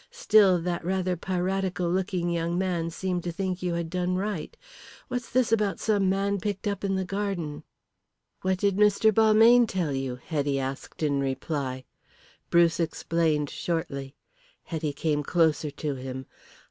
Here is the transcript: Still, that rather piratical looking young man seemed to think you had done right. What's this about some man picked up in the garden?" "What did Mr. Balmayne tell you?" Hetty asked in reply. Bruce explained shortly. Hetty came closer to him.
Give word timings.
Still, 0.09 0.59
that 0.63 0.83
rather 0.83 1.15
piratical 1.15 1.87
looking 1.87 2.31
young 2.31 2.57
man 2.57 2.89
seemed 2.89 3.23
to 3.23 3.31
think 3.31 3.61
you 3.61 3.75
had 3.75 3.87
done 3.87 4.15
right. 4.15 4.57
What's 5.09 5.29
this 5.29 5.51
about 5.51 5.79
some 5.79 6.09
man 6.09 6.39
picked 6.39 6.67
up 6.67 6.83
in 6.83 6.95
the 6.95 7.05
garden?" 7.05 7.61
"What 8.41 8.57
did 8.57 8.77
Mr. 8.77 9.11
Balmayne 9.13 9.67
tell 9.67 9.93
you?" 9.93 10.15
Hetty 10.15 10.59
asked 10.59 11.03
in 11.03 11.19
reply. 11.19 11.83
Bruce 12.49 12.79
explained 12.79 13.51
shortly. 13.51 14.15
Hetty 14.63 14.91
came 14.91 15.21
closer 15.21 15.69
to 15.69 15.93
him. 15.93 16.25